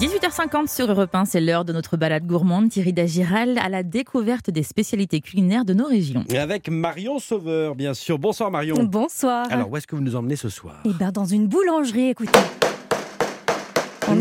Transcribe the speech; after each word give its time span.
18h50 0.00 0.74
sur 0.74 0.90
Europe 0.90 1.14
1, 1.14 1.26
c'est 1.26 1.42
l'heure 1.42 1.66
de 1.66 1.74
notre 1.74 1.98
balade 1.98 2.26
gourmande. 2.26 2.70
Thierry 2.70 2.94
Dagiral 2.94 3.58
à 3.58 3.68
la 3.68 3.82
découverte 3.82 4.48
des 4.48 4.62
spécialités 4.62 5.20
culinaires 5.20 5.66
de 5.66 5.74
nos 5.74 5.84
régions. 5.84 6.24
Et 6.30 6.38
avec 6.38 6.70
Marion 6.70 7.18
Sauveur, 7.18 7.74
bien 7.74 7.92
sûr. 7.92 8.18
Bonsoir 8.18 8.50
Marion. 8.50 8.82
Bonsoir. 8.82 9.46
Alors, 9.50 9.70
où 9.70 9.76
est-ce 9.76 9.86
que 9.86 9.94
vous 9.94 10.00
nous 10.00 10.16
emmenez 10.16 10.36
ce 10.36 10.48
soir? 10.48 10.76
Eh 10.86 10.94
bien, 10.94 11.12
dans 11.12 11.26
une 11.26 11.48
boulangerie, 11.48 12.08
écoutez. 12.08 12.40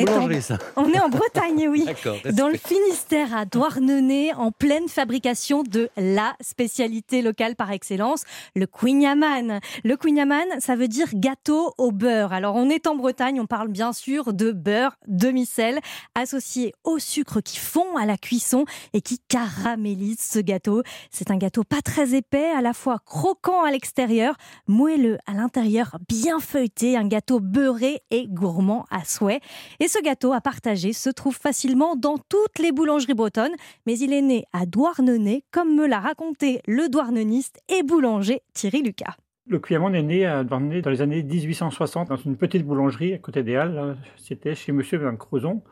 Une 0.01 0.07
est 0.07 0.11
en- 0.11 0.13
boulangerie, 0.15 0.41
ça. 0.41 0.57
On 0.75 0.89
est 0.91 0.99
en 0.99 1.09
Bretagne, 1.09 1.67
oui. 1.69 1.83
D'accord. 1.85 2.17
Dans 2.33 2.47
le 2.47 2.57
Finistère, 2.57 3.35
à 3.35 3.45
Douarnenez, 3.45 4.33
en 4.33 4.51
pleine 4.51 4.87
fabrication 4.87 5.63
de 5.63 5.89
la 5.97 6.35
spécialité 6.41 7.21
locale 7.21 7.55
par 7.55 7.71
excellence, 7.71 8.23
le 8.55 8.65
quignaman. 8.65 9.59
Le 9.83 9.95
quignaman, 9.97 10.45
ça 10.59 10.75
veut 10.75 10.87
dire 10.87 11.07
gâteau 11.13 11.73
au 11.77 11.91
beurre. 11.91 12.33
Alors, 12.33 12.55
on 12.55 12.69
est 12.69 12.87
en 12.87 12.95
Bretagne, 12.95 13.39
on 13.41 13.45
parle 13.45 13.67
bien 13.67 13.93
sûr 13.93 14.33
de 14.33 14.51
beurre 14.51 14.95
demi-sel 15.07 15.79
associé 16.15 16.73
au 16.83 16.99
sucre 16.99 17.41
qui 17.41 17.57
fond 17.57 17.97
à 17.97 18.05
la 18.05 18.17
cuisson 18.17 18.65
et 18.93 19.01
qui 19.01 19.19
caramélise 19.27 20.19
ce 20.21 20.39
gâteau. 20.39 20.83
C'est 21.11 21.31
un 21.31 21.37
gâteau 21.37 21.63
pas 21.63 21.81
très 21.81 22.13
épais, 22.15 22.49
à 22.55 22.61
la 22.61 22.73
fois 22.73 22.99
croquant 23.05 23.63
à 23.63 23.71
l'extérieur, 23.71 24.35
moelleux 24.67 25.17
à 25.27 25.33
l'intérieur, 25.33 25.97
bien 26.07 26.39
feuilleté, 26.39 26.95
un 26.95 27.07
gâteau 27.07 27.39
beurré 27.39 28.01
et 28.11 28.27
gourmand 28.27 28.85
à 28.89 29.03
souhait. 29.03 29.41
Et 29.81 29.87
ce 29.89 30.01
gâteau 30.03 30.33
à 30.33 30.39
partager 30.39 30.93
se 30.93 31.09
trouve 31.09 31.35
facilement 31.35 31.95
dans 31.95 32.19
toutes 32.19 32.59
les 32.59 32.71
boulangeries 32.71 33.15
bretonnes, 33.15 33.55
mais 33.87 33.97
il 33.97 34.13
est 34.13 34.21
né 34.21 34.45
à 34.53 34.67
Douarnenez, 34.67 35.43
comme 35.49 35.75
me 35.75 35.87
l'a 35.87 35.99
raconté 35.99 36.61
le 36.67 36.89
douarneniste 36.89 37.59
et 37.69 37.81
boulanger 37.81 38.41
Thierry 38.53 38.83
Lucas. 38.83 39.15
Le 39.47 39.57
Cuyamon 39.57 39.95
est 39.95 40.03
né 40.03 40.27
à 40.27 40.43
Douarnenez 40.43 40.83
dans 40.83 40.91
les 40.91 41.01
années 41.01 41.23
1860 41.23 42.09
dans 42.09 42.17
une 42.17 42.37
petite 42.37 42.67
boulangerie 42.67 43.15
à 43.15 43.17
côté 43.17 43.41
des 43.41 43.55
Halles. 43.55 43.97
C'était 44.15 44.53
chez 44.53 44.71
Monsieur 44.71 44.99
Van 44.99 45.15
Crozon. 45.15 45.63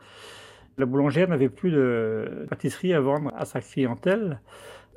La 0.78 0.86
boulangère 0.86 1.28
n'avait 1.28 1.48
plus 1.48 1.70
de 1.70 2.44
pâtisserie 2.50 2.94
à 2.94 3.00
vendre 3.00 3.32
à 3.36 3.44
sa 3.44 3.60
clientèle. 3.60 4.40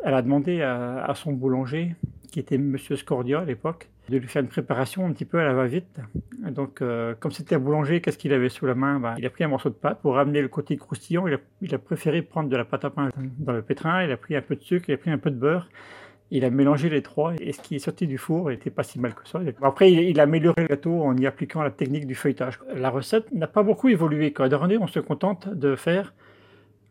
Elle 0.03 0.15
a 0.15 0.23
demandé 0.23 0.63
à, 0.63 1.05
à 1.05 1.13
son 1.13 1.31
boulanger, 1.31 1.95
qui 2.31 2.39
était 2.39 2.57
Monsieur 2.57 2.95
Scordia 2.95 3.41
à 3.41 3.45
l'époque, 3.45 3.87
de 4.11 4.17
lui 4.17 4.27
faire 4.27 4.43
une 4.43 4.49
préparation 4.49 5.05
un 5.05 5.13
petit 5.13 5.25
peu 5.25 5.39
à 5.39 5.45
la 5.45 5.53
va-vite. 5.53 5.99
Donc, 6.51 6.81
euh, 6.81 7.15
comme 7.19 7.31
c'était 7.31 7.55
un 7.55 7.59
boulanger, 7.59 8.01
qu'est-ce 8.01 8.17
qu'il 8.17 8.33
avait 8.33 8.49
sous 8.49 8.65
la 8.65 8.75
main? 8.75 8.99
Ben, 8.99 9.15
Il 9.17 9.25
a 9.25 9.29
pris 9.29 9.43
un 9.43 9.47
morceau 9.47 9.69
de 9.69 9.75
pâte 9.75 10.01
pour 10.01 10.15
ramener 10.15 10.41
le 10.41 10.49
côté 10.49 10.75
croustillant. 10.77 11.25
Il 11.61 11.73
a, 11.73 11.77
préféré 11.79 12.21
prendre 12.21 12.49
de 12.49 12.57
la 12.57 12.65
pâte 12.65 12.85
à 12.85 12.89
pain 12.89 13.09
dans 13.39 13.53
le 13.53 13.61
pétrin. 13.61 14.03
Il 14.03 14.11
a 14.11 14.17
pris 14.17 14.35
un 14.35 14.41
peu 14.41 14.55
de 14.55 14.61
sucre, 14.61 14.85
il 14.89 14.93
a 14.93 14.97
pris 14.97 15.11
un 15.11 15.17
peu 15.17 15.31
de 15.31 15.37
beurre. 15.37 15.69
Il 16.29 16.45
a 16.45 16.49
mélangé 16.49 16.89
les 16.89 17.01
trois 17.01 17.33
et 17.39 17.51
ce 17.51 17.61
qui 17.61 17.75
est 17.75 17.79
sorti 17.79 18.07
du 18.07 18.17
four 18.17 18.49
n'était 18.49 18.69
pas 18.69 18.83
si 18.83 18.99
mal 18.99 19.13
que 19.13 19.27
ça. 19.27 19.41
Après, 19.61 19.91
il, 19.91 20.19
a 20.19 20.23
amélioré 20.23 20.61
le 20.61 20.67
gâteau 20.67 21.01
en 21.01 21.17
y 21.17 21.25
appliquant 21.25 21.61
la 21.61 21.71
technique 21.71 22.07
du 22.07 22.15
feuilletage. 22.15 22.59
La 22.73 22.89
recette 22.89 23.31
n'a 23.33 23.47
pas 23.47 23.63
beaucoup 23.63 23.89
évolué. 23.89 24.31
Quand 24.31 24.47
on 24.53 24.87
se 24.87 24.99
contente 24.99 25.49
de 25.49 25.75
faire 25.75 26.13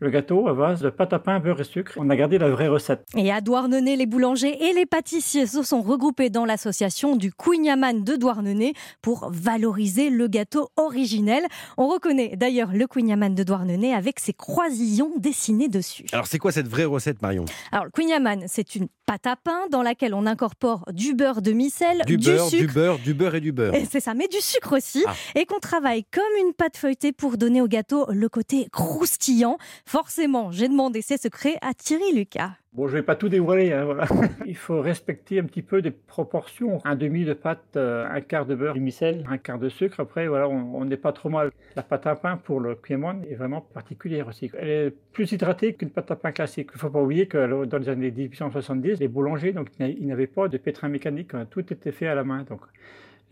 le 0.00 0.10
gâteau 0.10 0.48
à 0.48 0.54
base 0.54 0.80
de 0.80 0.90
pâte 0.90 1.12
à 1.12 1.18
pain, 1.18 1.38
beurre 1.40 1.60
et 1.60 1.64
sucre. 1.64 1.92
On 1.96 2.08
a 2.08 2.16
gardé 2.16 2.38
la 2.38 2.48
vraie 2.48 2.68
recette. 2.68 3.04
Et 3.16 3.30
à 3.30 3.40
Douarnenez, 3.40 3.96
les 3.96 4.06
boulangers 4.06 4.56
et 4.68 4.72
les 4.72 4.86
pâtissiers 4.86 5.46
se 5.46 5.62
sont 5.62 5.82
regroupés 5.82 6.30
dans 6.30 6.46
l'association 6.46 7.16
du 7.16 7.32
Quignaman 7.32 8.02
de 8.02 8.16
Douarnenez 8.16 8.72
pour 9.02 9.30
valoriser 9.30 10.08
le 10.08 10.26
gâteau 10.26 10.70
originel. 10.76 11.44
On 11.76 11.88
reconnaît 11.88 12.34
d'ailleurs 12.36 12.72
le 12.72 12.86
Quignaman 12.86 13.34
de 13.34 13.42
Douarnenez 13.42 13.94
avec 13.94 14.20
ses 14.20 14.32
croisillons 14.32 15.12
dessinés 15.18 15.68
dessus. 15.68 16.06
Alors, 16.12 16.26
c'est 16.26 16.38
quoi 16.38 16.52
cette 16.52 16.68
vraie 16.68 16.84
recette, 16.84 17.20
Marion? 17.20 17.44
Alors, 17.70 17.84
le 17.84 17.90
quignaman, 17.90 18.44
c'est 18.46 18.74
une 18.74 18.88
pâte 19.10 19.26
à 19.26 19.34
pain 19.34 19.66
dans 19.72 19.82
laquelle 19.82 20.14
on 20.14 20.24
incorpore 20.24 20.84
du 20.92 21.14
beurre 21.14 21.42
demi-sel, 21.42 22.02
Du, 22.06 22.16
beurre, 22.16 22.48
du 22.48 22.58
sucre. 22.58 22.74
beurre, 22.74 22.98
du 23.00 23.12
beurre 23.12 23.34
et 23.34 23.40
du 23.40 23.50
beurre. 23.50 23.74
Et 23.74 23.84
c'est 23.84 23.98
ça, 23.98 24.14
mais 24.14 24.28
du 24.28 24.40
sucre 24.40 24.76
aussi. 24.76 25.02
Ah. 25.04 25.14
Et 25.34 25.46
qu'on 25.46 25.58
travaille 25.58 26.04
comme 26.04 26.22
une 26.46 26.52
pâte 26.52 26.76
feuilletée 26.76 27.10
pour 27.10 27.36
donner 27.36 27.60
au 27.60 27.66
gâteau 27.66 28.06
le 28.12 28.28
côté 28.28 28.68
croustillant. 28.70 29.58
Forcément, 29.84 30.52
j'ai 30.52 30.68
demandé 30.68 31.02
ces 31.02 31.16
secrets 31.16 31.58
à 31.60 31.74
Thierry 31.74 32.14
Lucas. 32.14 32.52
Bon, 32.72 32.86
je 32.86 32.92
vais 32.92 33.02
pas 33.02 33.16
tout 33.16 33.28
dévoiler. 33.28 33.72
hein, 33.72 33.84
voilà. 33.84 34.04
Il 34.46 34.56
faut 34.56 34.80
respecter 34.80 35.40
un 35.40 35.44
petit 35.44 35.62
peu 35.62 35.82
des 35.82 35.90
proportions. 35.90 36.78
Un 36.84 36.94
demi 36.94 37.24
de 37.24 37.32
pâte, 37.32 37.64
euh, 37.76 38.06
un 38.08 38.20
quart 38.20 38.46
de 38.46 38.54
beurre 38.54 38.74
demi-sel, 38.74 39.26
un 39.28 39.38
quart 39.38 39.58
de 39.58 39.68
sucre. 39.68 39.98
Après, 39.98 40.28
voilà, 40.28 40.48
on 40.48 40.84
n'est 40.84 40.96
pas 40.96 41.12
trop 41.12 41.28
mal. 41.30 41.50
La 41.74 41.82
pâte 41.82 42.06
à 42.06 42.14
pain 42.14 42.36
pour 42.36 42.60
le 42.60 42.76
Piémont 42.76 43.22
est 43.28 43.34
vraiment 43.34 43.60
particulière 43.60 44.28
aussi. 44.28 44.52
Elle 44.56 44.68
est 44.68 44.90
plus 45.12 45.32
hydratée 45.32 45.74
qu'une 45.74 45.90
pâte 45.90 46.12
à 46.12 46.16
pain 46.16 46.30
classique. 46.30 46.70
Il 46.72 46.78
faut 46.78 46.90
pas 46.90 47.02
oublier 47.02 47.26
que 47.26 47.64
dans 47.64 47.78
les 47.78 47.88
années 47.88 48.12
1870, 48.12 49.00
les 49.00 49.08
boulangers, 49.08 49.52
donc, 49.52 49.68
ils 49.80 50.06
n'avaient 50.06 50.28
pas 50.28 50.46
de 50.46 50.56
pétrin 50.56 50.88
mécanique. 50.88 51.34
hein, 51.34 51.46
Tout 51.50 51.72
était 51.72 51.90
fait 51.92 52.06
à 52.06 52.14
la 52.14 52.22
main. 52.22 52.44
Donc, 52.44 52.60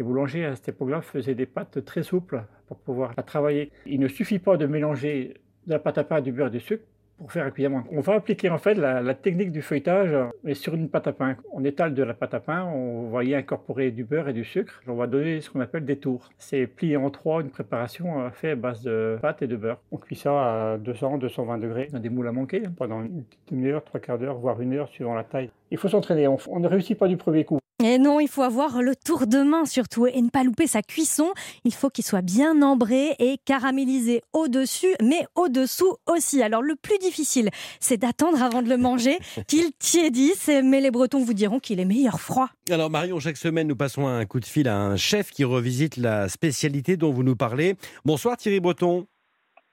les 0.01 0.05
boulangers 0.05 0.47
à 0.47 0.57
cette 0.57 0.71
époque-là 0.71 1.01
faisaient 1.01 1.35
des 1.37 1.47
pâtes 1.47 1.85
très 1.85 2.03
souples 2.03 2.43
pour 2.67 2.79
pouvoir 2.79 3.15
la 3.17 3.23
travailler. 3.23 3.71
Il 3.87 4.01
ne 4.01 4.09
suffit 4.09 4.41
pas 4.41 4.57
de 4.57 4.67
mélanger 4.67 5.35
de 5.67 5.73
la 5.73 5.79
pâte 5.79 5.99
à 5.99 6.05
pain, 6.05 6.21
du 6.21 6.33
beurre 6.33 6.49
et 6.49 6.51
du 6.51 6.61
sucre 6.61 6.85
pour 7.19 7.33
faire 7.33 7.47
un. 7.47 7.85
On 7.91 8.01
va 8.01 8.15
appliquer 8.15 8.49
en 8.49 8.59
fait 8.59 8.75
la, 8.75 9.03
la 9.03 9.15
technique 9.15 9.53
du 9.53 9.61
feuilletage 9.61 10.13
euh, 10.13 10.27
mais 10.45 10.55
sur 10.55 10.75
une 10.75 10.89
pâte 10.89 11.09
à 11.09 11.13
pain. 11.13 11.37
On 11.53 11.65
étale 11.65 11.95
de 11.95 12.03
la 12.03 12.15
pâte 12.15 12.35
à 12.35 12.41
pain, 12.41 12.65
on 12.65 13.11
va 13.11 13.25
y 13.25 13.35
incorporer 13.35 13.91
du 13.91 14.05
beurre 14.05 14.29
et 14.29 14.33
du 14.33 14.45
sucre. 14.45 14.81
On 14.87 14.95
va 14.95 15.07
donner 15.07 15.41
ce 15.41 15.51
qu'on 15.51 15.61
appelle 15.61 15.85
des 15.85 15.99
tours. 15.99 16.31
C'est 16.39 16.67
plié 16.67 16.97
en 16.97 17.11
trois, 17.11 17.41
une 17.43 17.51
préparation 17.51 18.21
euh, 18.21 18.31
faite 18.31 18.53
à 18.53 18.57
base 18.57 18.83
de 18.83 19.19
pâte 19.21 19.43
et 19.43 19.47
de 19.47 19.57
beurre. 19.57 19.79
On 19.91 19.97
cuit 19.97 20.17
ça 20.17 20.73
à 20.73 20.79
200, 20.79 21.19
220 21.19 21.59
degrés 21.59 21.89
dans 21.93 21.99
des 21.99 22.09
moules 22.09 22.29
à 22.29 22.33
manquer 22.33 22.63
hein, 22.65 22.73
pendant 22.77 23.03
une 23.03 23.25
demi-heure, 23.51 23.85
trois 23.85 24.01
quarts 24.01 24.19
d'heure, 24.19 24.39
voire 24.39 24.61
une 24.61 24.75
heure 24.75 24.89
suivant 24.89 25.15
la 25.15 25.25
taille. 25.25 25.51
Il 25.71 25.79
faut 25.79 25.89
s'entraîner, 25.89 26.29
on, 26.29 26.39
on 26.49 26.61
ne 26.61 26.69
réussit 26.69 26.97
pas 26.97 27.09
du 27.09 27.17
premier 27.17 27.45
coup. 27.45 27.59
Et 27.81 27.99
non, 27.99 28.19
il 28.19 28.27
faut 28.27 28.43
avoir 28.43 28.83
le 28.83 28.97
tour 28.97 29.29
de 29.29 29.39
main 29.39 29.65
surtout 29.65 30.09
et 30.09 30.21
ne 30.21 30.31
pas 30.31 30.43
louper 30.43 30.67
sa 30.67 30.83
cuisson. 30.83 31.33
Il 31.65 31.73
faut 31.73 31.91
qu'il 31.91 32.05
soit 32.05 32.23
bien 32.23 32.61
ambré 32.61 33.15
et 33.21 33.39
caramélisé 33.45 34.23
au-dessus, 34.33 34.97
mais 35.01 35.25
au-dessous 35.37 35.95
aussi. 36.09 36.43
Alors 36.43 36.61
le 36.61 36.75
plus 36.75 36.99
difficile, 36.99 37.51
c'est 37.79 37.97
d'attendre 37.97 38.43
avant 38.43 38.63
de 38.63 38.69
le 38.69 38.79
manger 38.79 39.21
qu'il 39.47 39.71
tiédisse. 39.79 40.51
Mais 40.65 40.81
les 40.81 40.91
Bretons 40.91 41.23
vous 41.23 41.35
diront 41.35 41.61
qu'il 41.61 41.79
est 41.79 41.85
meilleur 41.85 42.21
froid. 42.21 42.49
Alors, 42.69 42.91
Marion, 42.91 43.21
chaque 43.21 43.37
semaine, 43.37 43.69
nous 43.69 43.77
passons 43.77 44.09
un 44.09 44.27
coup 44.27 44.41
de 44.41 44.47
fil 44.47 44.67
à 44.67 44.77
un 44.77 44.97
chef 44.97 45.31
qui 45.31 45.45
revisite 45.45 45.99
la 45.99 46.29
spécialité 46.29 46.97
dont 46.97 47.13
vous 47.13 47.23
nous 47.23 47.37
parlez. 47.37 47.77
Bonsoir, 48.05 48.37
Thierry 48.37 48.59
Breton. 48.59 49.07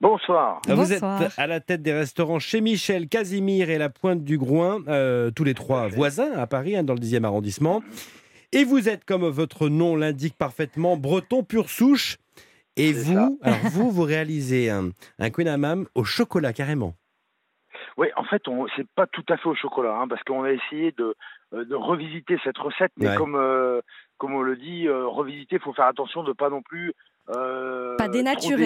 Bonsoir. 0.02 0.62
Vous 0.68 0.76
Bonsoir. 0.76 1.22
êtes 1.22 1.34
à 1.40 1.48
la 1.48 1.60
tête 1.62 1.82
des 1.82 1.94
restaurants 1.94 2.40
chez 2.40 2.62
Michel, 2.62 3.08
Casimir 3.08 3.70
et 3.70 3.78
la 3.78 3.90
Pointe 3.90 4.24
du 4.24 4.38
Groin, 4.38 4.82
euh, 4.88 5.32
tous 5.32 5.44
les 5.46 5.54
trois 5.54 5.88
voisins 5.88 6.32
à 6.34 6.48
Paris, 6.48 6.76
hein, 6.76 6.84
dans 6.84 6.94
le 6.94 7.00
10e 7.00 7.24
arrondissement. 7.24 7.82
Et 8.52 8.64
vous 8.66 8.90
êtes, 8.90 9.06
comme 9.06 9.26
votre 9.28 9.70
nom 9.70 9.96
l'indique 9.96 10.38
parfaitement, 10.38 10.98
breton 10.98 11.44
pure 11.44 11.70
souche. 11.70 12.18
Et 12.78 12.92
vous, 12.92 13.40
alors 13.42 13.60
vous, 13.72 13.90
vous 13.90 14.04
réalisez 14.04 14.70
un, 14.70 14.90
un 15.18 15.30
Queen 15.30 15.48
Amam 15.48 15.88
au 15.96 16.04
chocolat 16.04 16.52
carrément. 16.52 16.94
Oui, 17.98 18.08
en 18.18 18.26
fait, 18.26 18.46
on 18.50 18.68
c'est 18.76 18.86
pas 18.96 19.08
tout 19.08 19.24
à 19.30 19.38
fait 19.38 19.48
au 19.48 19.56
chocolat, 19.56 19.96
hein, 19.98 20.08
parce 20.10 20.22
qu'on 20.24 20.44
a 20.44 20.52
essayé 20.52 20.92
de, 20.98 21.16
euh, 21.54 21.64
de 21.64 21.74
revisiter 21.76 22.38
cette 22.44 22.58
recette, 22.58 22.92
mais 22.98 23.08
Ouais. 23.10 23.16
comme 23.16 23.36
euh, 23.38 23.80
comme 24.18 24.34
on 24.34 24.42
le 24.42 24.58
dit, 24.58 24.88
euh, 24.90 25.08
revisiter, 25.08 25.56
il 25.56 25.62
faut 25.62 25.74
faire 25.74 25.86
attention 25.86 26.24
de 26.24 26.34
pas 26.34 26.50
non 26.50 26.62
plus 26.62 26.92
euh, 27.30 27.96
Pas 27.98 28.08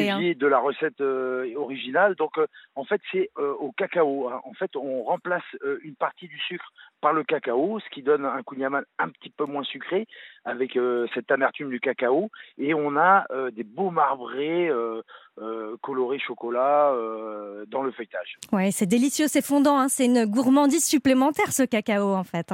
hein. 0.10 0.18
dévier 0.20 0.36
de 0.36 0.48
la 0.48 0.60
recette 0.60 1.02
euh, 1.02 1.52
originale. 1.56 2.16
Donc, 2.16 2.38
euh, 2.38 2.48
en 2.76 2.84
fait, 2.84 3.02
c'est 3.12 3.30
euh, 3.38 3.54
au 3.60 3.72
cacao. 3.72 4.28
hein. 4.30 4.42
En 4.44 4.54
fait, 4.54 4.76
on 4.76 5.04
remplace 5.04 5.44
une 5.84 5.96
partie 5.96 6.28
du 6.28 6.38
sucre 6.40 6.66
par 7.02 7.14
le 7.14 7.24
cacao, 7.24 7.80
ce 7.80 7.90
qui 7.90 8.04
donne 8.04 8.26
un 8.26 8.44
kouign-amann 8.44 8.84
un 8.98 9.10
petit 9.10 9.30
peu 9.30 9.46
moins 9.46 9.64
sucré, 9.64 10.06
avec 10.44 10.78
cette 11.14 11.32
amertume 11.32 11.70
du 11.70 11.80
cacao, 11.80 12.30
et 12.58 12.74
on 12.74 12.98
a 12.98 13.26
des 13.54 13.64
beaux 13.64 13.90
marbrés 13.90 14.70
colorés 15.82 16.20
chocolat 16.20 16.94
dans 17.68 17.84
le 17.84 17.92
feuilletage. 17.92 18.36
Ouais, 18.52 18.72
c'est 18.72 18.86
délicieux, 18.86 19.28
c'est 19.30 19.46
fondant. 19.46 19.80
hein. 19.80 19.88
C'est 19.88 20.06
une 20.06 20.26
gourmandise 20.26 20.86
supplémentaire 20.86 21.54
ce 21.54 21.64
cacao 21.64 22.14
en 22.14 22.26
fait. 22.26 22.52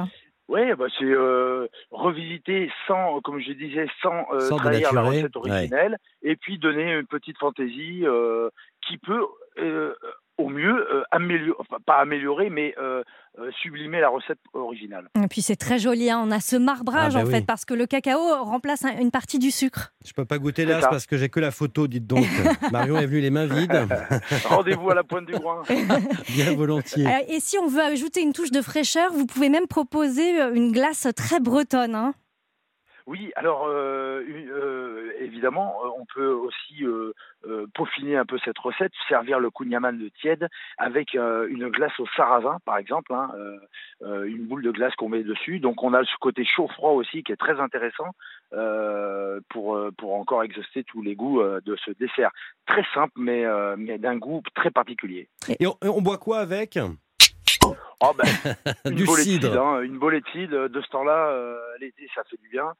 Oui, 0.48 0.60
bah 0.78 0.86
c'est 0.96 1.04
euh, 1.04 1.66
revisiter 1.90 2.70
sans, 2.86 3.20
comme 3.20 3.40
je 3.40 3.52
disais, 3.52 3.86
sans, 4.00 4.26
euh, 4.32 4.40
Sans 4.40 4.56
trahir 4.56 4.92
la 4.92 5.02
recette 5.02 5.34
originelle, 5.34 5.98
et 6.22 6.36
puis 6.36 6.58
donner 6.58 6.92
une 6.92 7.06
petite 7.06 7.38
fantaisie 7.38 8.06
euh, 8.06 8.48
qui 8.86 8.96
peut, 8.98 9.26
euh, 9.58 9.94
au 10.38 10.48
mieux, 10.48 10.86
euh, 10.94 11.02
améliorer, 11.10 11.56
enfin 11.60 11.76
pas 11.84 11.96
améliorer, 11.98 12.50
mais 12.50 12.74
euh, 12.78 13.02
euh, 13.38 13.50
sublimer 13.62 14.00
la 14.00 14.08
recette 14.10 14.38
originale. 14.52 15.08
Et 15.22 15.28
puis 15.28 15.40
c'est 15.42 15.56
très 15.56 15.78
joli. 15.78 16.10
hein. 16.10 16.22
On 16.26 16.30
a 16.30 16.40
ce 16.40 16.56
marbrage 16.56 17.12
Ah, 17.16 17.18
bah 17.18 17.24
en 17.24 17.26
oui. 17.26 17.32
fait 17.34 17.46
parce 17.46 17.64
que 17.64 17.74
le 17.74 17.86
cacao 17.86 18.18
remplace 18.44 18.84
un- 18.84 18.98
une 18.98 19.10
partie 19.10 19.38
du 19.38 19.50
sucre. 19.50 19.92
Je 20.04 20.12
peux 20.12 20.24
pas 20.24 20.38
goûter 20.38 20.66
ça. 20.66 20.88
parce 20.88 21.06
que 21.06 21.16
j'ai 21.16 21.28
que 21.28 21.40
la 21.40 21.50
photo, 21.50 21.86
dites 21.86 22.06
donc. 22.06 22.24
Marion 22.72 22.98
est 22.98 23.06
venue 23.06 23.20
les 23.20 23.30
mains 23.30 23.46
vides, 23.46 23.72
Rendez-vous 24.44 24.90
à 24.90 24.94
la 24.94 25.04
pointe 25.04 25.26
du 25.26 25.32
groin. 25.34 25.62
bien 26.34 26.54
volontiers. 26.54 27.06
Et 27.28 27.40
si 27.40 27.58
on 27.58 27.66
veut 27.66 27.82
ajouter 27.82 28.20
une 28.22 28.32
touche 28.32 28.50
de 28.50 28.60
fraîcheur, 28.62 29.12
vous 29.12 29.26
pouvez 29.26 29.48
même 29.48 29.66
proposer 29.66 30.38
une 30.54 30.72
glace 30.72 31.06
très 31.16 31.40
bretonne. 31.40 31.94
hein. 31.94 32.12
Oui, 33.06 33.30
alors 33.36 33.66
euh, 33.68 34.20
euh, 34.28 35.12
évidemment, 35.20 35.76
euh, 35.84 35.88
on 35.96 36.04
peut 36.12 36.28
aussi 36.32 36.84
peaufiner 37.72 38.16
un 38.16 38.24
peu 38.24 38.36
cette 38.44 38.58
recette, 38.58 38.90
servir 39.08 39.38
le 39.38 39.50
kouign-amann 39.50 39.96
de 39.96 40.08
tiède 40.08 40.48
avec 40.76 41.14
une 41.14 41.68
glace 41.68 41.98
au 42.00 42.06
sarrasin, 42.16 42.58
par 42.64 42.78
exemple, 42.78 43.14
hein, 43.14 43.30
une 44.00 44.46
boule 44.46 44.64
de 44.64 44.72
glace 44.72 44.94
qu'on 44.96 45.08
met 45.08 45.22
dessus. 45.22 45.60
Donc 45.60 45.84
on 45.84 45.94
a 45.94 46.02
ce 46.04 46.16
côté 46.20 46.44
chaud-froid 46.44 46.90
aussi 46.90 47.22
qui 47.22 47.30
est 47.30 47.36
très 47.36 47.60
intéressant 47.60 48.10
pour, 49.50 49.78
pour 49.96 50.14
encore 50.14 50.42
exhauster 50.42 50.82
tous 50.82 51.02
les 51.02 51.14
goûts 51.14 51.40
de 51.40 51.76
ce 51.84 51.92
dessert. 51.92 52.30
Très 52.66 52.84
simple, 52.92 53.12
mais, 53.16 53.44
mais 53.76 53.98
d'un 53.98 54.16
goût 54.16 54.42
très 54.56 54.70
particulier. 54.70 55.28
Et 55.60 55.66
on, 55.66 56.02
boit 56.02 56.18
quoi 56.18 56.38
avec? 56.38 56.76
Oh 57.64 58.12
ben, 58.18 58.54
une 58.90 58.96
du 58.96 59.06
cidre. 59.06 59.60
Hein, 59.60 59.82
une 59.82 59.98
bolée 59.98 60.20
de 60.20 60.28
cidre. 60.32 60.68
De 60.68 60.80
ce 60.80 60.88
temps-là, 60.88 61.56
l'été, 61.80 62.08
ça 62.14 62.24
fait 62.24 62.40
du 62.40 62.48
bien. 62.48 62.72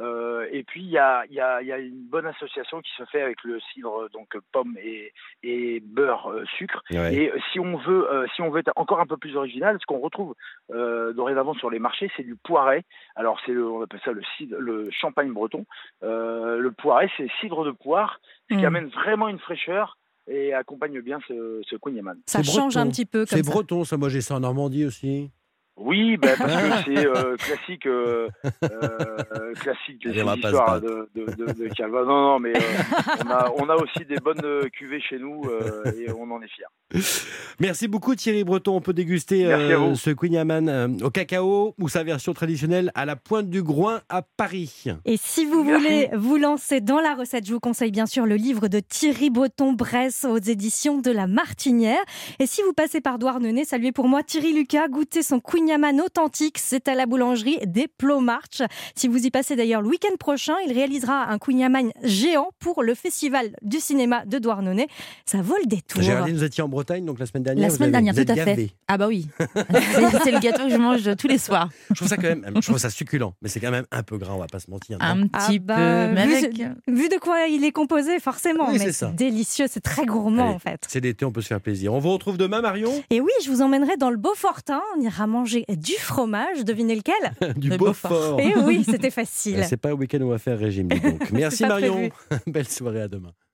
Euh, 0.00 0.46
et 0.50 0.62
puis 0.62 0.82
il 0.82 0.88
y 0.88 0.98
a, 0.98 1.24
y, 1.30 1.38
a, 1.38 1.62
y 1.62 1.70
a, 1.70 1.78
une 1.78 2.06
bonne 2.08 2.26
association 2.26 2.80
qui 2.80 2.90
se 2.96 3.04
fait 3.04 3.20
avec 3.20 3.44
le 3.44 3.60
cidre, 3.72 4.08
donc 4.12 4.36
pomme 4.50 4.76
et, 4.82 5.12
et 5.42 5.80
beurre 5.80 6.30
euh, 6.30 6.44
sucre. 6.56 6.82
Et 6.90 7.30
si 7.52 7.60
on 7.60 7.76
veut, 7.76 8.10
euh, 8.10 8.26
si 8.34 8.40
on 8.40 8.50
veut 8.50 8.60
être 8.60 8.72
encore 8.76 9.00
un 9.00 9.06
peu 9.06 9.18
plus 9.18 9.36
original, 9.36 9.76
ce 9.80 9.86
qu'on 9.86 10.00
retrouve 10.00 10.34
dorénavant 10.70 11.54
sur 11.54 11.70
les 11.70 11.78
marchés, 11.78 12.10
c'est 12.16 12.22
du 12.22 12.36
poiret. 12.36 12.84
Alors 13.16 13.38
c'est 13.44 13.56
on 13.56 13.82
appelle 13.82 14.00
ça 14.04 14.12
le 14.12 14.22
cidre, 14.36 14.56
le 14.58 14.90
champagne 14.90 15.32
breton. 15.32 15.66
le 16.00 16.70
poiret, 16.70 17.10
c'est 17.16 17.28
cidre 17.40 17.64
de 17.64 17.72
poire, 17.72 18.20
ce 18.48 18.56
qui 18.56 18.62
mmh. 18.62 18.66
amène 18.66 18.88
vraiment 18.88 19.28
une 19.28 19.38
fraîcheur 19.38 19.98
et 20.28 20.54
accompagne 20.54 21.00
bien 21.00 21.18
ce, 21.28 21.60
ce 21.68 21.76
Ça 22.26 22.42
change 22.42 22.76
un 22.76 22.88
petit 22.88 23.06
peu. 23.06 23.26
C'est 23.26 23.44
breton, 23.44 23.84
ça. 23.84 23.96
Moi 23.96 24.08
j'ai 24.08 24.20
ça 24.20 24.36
en 24.36 24.40
Normandie 24.40 24.86
aussi. 24.86 25.30
Oui, 25.78 26.18
ben 26.18 26.36
parce 26.36 26.54
que 26.54 26.68
c'est 26.84 27.06
euh, 27.06 27.36
classique, 27.36 27.86
euh, 27.86 28.28
euh, 28.62 29.54
classique 29.54 30.04
histoires 30.04 30.80
de, 30.80 31.08
de, 31.14 31.24
de, 31.24 31.52
de 31.52 31.74
Calva. 31.74 32.04
Non, 32.04 32.20
non, 32.32 32.38
mais 32.38 32.52
on, 33.24 33.30
a, 33.30 33.50
on 33.56 33.68
a 33.70 33.76
aussi 33.76 34.04
des 34.06 34.16
bonnes 34.16 34.68
cuvées 34.70 35.00
chez 35.00 35.18
nous 35.18 35.42
et 35.96 36.10
on 36.12 36.30
en 36.30 36.42
est 36.42 36.48
fiers. 36.48 37.02
Merci 37.58 37.88
beaucoup 37.88 38.14
Thierry 38.14 38.44
Breton. 38.44 38.76
On 38.76 38.80
peut 38.82 38.92
déguster 38.92 39.44
ce 39.94 40.10
Queen 40.10 40.32
au 41.02 41.10
cacao 41.10 41.74
ou 41.78 41.88
sa 41.88 42.02
version 42.04 42.34
traditionnelle 42.34 42.92
à 42.94 43.06
la 43.06 43.16
pointe 43.16 43.48
du 43.48 43.62
Groin 43.62 44.02
à 44.10 44.20
Paris. 44.22 44.84
Et 45.06 45.16
si 45.16 45.46
vous 45.46 45.64
voulez 45.64 46.10
vous 46.12 46.36
lancer 46.36 46.82
dans 46.82 47.00
la 47.00 47.14
recette, 47.14 47.46
je 47.46 47.54
vous 47.54 47.60
conseille 47.60 47.92
bien 47.92 48.06
sûr 48.06 48.26
le 48.26 48.36
livre 48.36 48.68
de 48.68 48.80
Thierry 48.80 49.30
Breton 49.30 49.72
Bresse 49.72 50.26
aux 50.26 50.36
éditions 50.38 50.98
de 50.98 51.10
La 51.10 51.26
Martinière. 51.26 52.02
Et 52.38 52.46
si 52.46 52.60
vous 52.62 52.74
passez 52.74 53.00
par 53.00 53.18
Douarnenez, 53.18 53.64
saluez 53.64 53.92
pour 53.92 54.06
moi 54.06 54.22
Thierry 54.22 54.52
Lucas, 54.52 54.88
goûtez 54.88 55.22
son 55.22 55.40
Queen 55.40 55.61
authentique. 56.04 56.58
C'est 56.58 56.88
à 56.88 56.94
la 56.94 57.06
boulangerie 57.06 57.58
des 57.66 57.88
Plomarch. 57.88 58.62
Si 58.94 59.08
vous 59.08 59.24
y 59.24 59.30
passez 59.30 59.56
d'ailleurs 59.56 59.82
le 59.82 59.88
week-end 59.88 60.14
prochain, 60.18 60.54
il 60.66 60.72
réalisera 60.72 61.30
un 61.30 61.38
Queen 61.38 61.92
géant 62.02 62.50
pour 62.58 62.82
le 62.82 62.94
festival 62.94 63.50
du 63.62 63.80
cinéma 63.80 64.24
de 64.26 64.38
Douarnenez. 64.38 64.88
Ça 65.24 65.42
vaut 65.42 65.56
le 65.60 65.66
détour. 65.66 66.02
Géraldine, 66.02 66.36
vous 66.36 66.44
étiez 66.44 66.62
en 66.62 66.68
Bretagne 66.68 67.04
donc 67.04 67.18
la 67.18 67.26
semaine 67.26 67.42
dernière. 67.42 67.68
La 67.68 67.74
semaine 67.74 67.92
dernière, 67.92 68.14
tout 68.14 68.24
à 68.28 68.34
fait. 68.34 68.70
Ah 68.88 68.98
bah 68.98 69.06
oui. 69.08 69.28
c'est 70.24 70.30
le 70.30 70.40
gâteau 70.40 70.64
que 70.64 70.70
je 70.70 70.76
mange 70.76 71.16
tous 71.16 71.28
les 71.28 71.38
soirs. 71.38 71.68
Je 71.90 71.94
trouve 71.94 72.08
ça 72.08 72.16
quand 72.16 72.22
même, 72.22 72.44
je 72.56 72.60
trouve 72.60 72.78
ça 72.78 72.90
succulent, 72.90 73.32
mais 73.42 73.48
c'est 73.48 73.60
quand 73.60 73.70
même 73.70 73.86
un 73.90 74.02
peu 74.02 74.18
gras, 74.18 74.34
on 74.34 74.38
va 74.38 74.46
pas 74.46 74.60
se 74.60 74.70
mentir. 74.70 74.98
un 75.00 75.26
petit 75.26 75.60
ah 75.68 76.08
peu. 76.08 76.14
Bah, 76.14 76.26
vu, 76.88 77.08
de 77.08 77.18
quoi 77.18 77.46
il 77.46 77.64
est 77.64 77.72
composé, 77.72 78.18
forcément. 78.18 78.70
mais 78.70 78.92
c'est 78.92 79.14
délicieux, 79.14 79.66
c'est 79.68 79.80
très 79.80 80.06
gourmand 80.06 80.50
en 80.50 80.58
fait. 80.58 80.84
C'est 80.88 81.00
l'été, 81.00 81.24
on 81.24 81.32
peut 81.32 81.42
se 81.42 81.48
faire 81.48 81.60
plaisir. 81.60 81.94
On 81.94 81.98
vous 81.98 82.12
retrouve 82.12 82.36
demain, 82.36 82.60
Marion? 82.60 82.92
Et 83.10 83.20
oui, 83.20 83.32
je 83.44 83.50
vous 83.50 83.62
emmènerai 83.62 83.96
dans 83.96 84.10
le 84.10 84.16
Beaufortin. 84.16 84.80
On 84.96 85.00
ira 85.00 85.26
manger 85.26 85.51
du 85.68 85.94
fromage. 85.94 86.64
Devinez 86.64 86.96
lequel 86.96 87.14
Du 87.56 87.70
Beaufort. 87.70 88.40
Et 88.40 88.52
eh 88.56 88.58
oui, 88.58 88.84
c'était 88.84 89.10
facile. 89.10 89.64
C'est 89.68 89.76
pas 89.76 89.90
le 89.90 89.94
week-end 89.94 90.20
où 90.20 90.26
on 90.26 90.30
va 90.30 90.38
faire 90.38 90.58
régime. 90.58 90.88
Donc. 90.88 91.30
Merci 91.32 91.64
Marion. 91.64 92.10
Belle 92.46 92.68
soirée 92.68 93.02
à 93.02 93.08
demain. 93.08 93.32